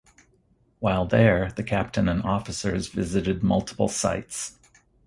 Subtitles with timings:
[0.79, 4.57] While there the captain and officers visited multiple sites.